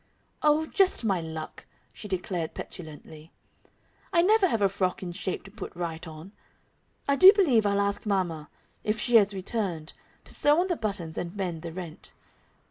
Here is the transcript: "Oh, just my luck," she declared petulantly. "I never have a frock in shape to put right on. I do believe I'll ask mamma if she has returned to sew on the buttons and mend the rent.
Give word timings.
"Oh, 0.41 0.65
just 0.65 1.05
my 1.05 1.21
luck," 1.21 1.67
she 1.93 2.07
declared 2.07 2.55
petulantly. 2.55 3.31
"I 4.11 4.23
never 4.23 4.47
have 4.47 4.63
a 4.63 4.67
frock 4.67 5.03
in 5.03 5.11
shape 5.11 5.43
to 5.43 5.51
put 5.51 5.75
right 5.75 6.07
on. 6.07 6.31
I 7.07 7.15
do 7.15 7.31
believe 7.31 7.67
I'll 7.67 7.79
ask 7.79 8.07
mamma 8.07 8.49
if 8.83 8.99
she 8.99 9.17
has 9.17 9.35
returned 9.35 9.93
to 10.25 10.33
sew 10.33 10.59
on 10.59 10.69
the 10.69 10.75
buttons 10.75 11.19
and 11.19 11.35
mend 11.35 11.61
the 11.61 11.71
rent. 11.71 12.13